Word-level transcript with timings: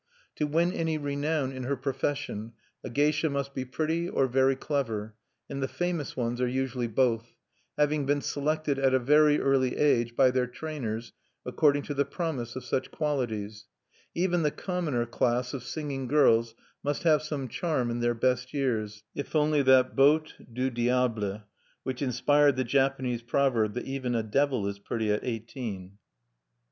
To 0.37 0.47
win 0.47 0.73
any 0.73 0.97
renown 0.97 1.51
in 1.51 1.65
her 1.65 1.75
profession, 1.77 2.53
a 2.83 2.89
geisha 2.89 3.29
must 3.29 3.53
be 3.53 3.65
pretty 3.65 4.09
or 4.09 4.25
very 4.25 4.55
clever; 4.55 5.13
and 5.47 5.61
the 5.61 5.67
famous 5.67 6.17
ones 6.17 6.41
are 6.41 6.47
usually 6.47 6.87
both, 6.87 7.35
having 7.77 8.07
been 8.07 8.21
selected 8.21 8.79
at 8.79 8.95
a 8.95 8.99
very 8.99 9.39
early 9.39 9.77
age 9.77 10.15
by 10.15 10.31
their 10.31 10.47
trainers 10.47 11.13
according 11.45 11.83
to 11.83 11.93
the 11.93 12.03
promise 12.03 12.55
of 12.55 12.65
such 12.65 12.89
qualities, 12.89 13.67
even 14.15 14.41
the 14.41 14.49
commoner 14.49 15.05
class 15.05 15.53
of 15.53 15.61
singing 15.63 16.07
girls 16.07 16.55
must 16.81 17.03
have 17.03 17.21
some 17.21 17.47
charm 17.47 17.91
in 17.91 17.99
their 17.99 18.15
best 18.15 18.55
years, 18.55 19.03
if 19.13 19.35
only 19.35 19.61
that 19.61 19.95
beaute 19.95 20.31
du 20.51 20.71
diable 20.71 21.43
which 21.83 22.01
inspired 22.01 22.55
the 22.55 22.63
Japanese 22.63 23.21
proverb 23.21 23.75
that 23.75 23.85
even 23.85 24.15
a 24.15 24.23
devil 24.23 24.65
is 24.65 24.79
pretty 24.79 25.11
at 25.11 25.21
eighteen(1). 25.23 25.91